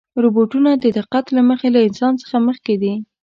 [0.23, 2.93] روبوټونه د دقت له مخې له انسان څخه مخکې دي.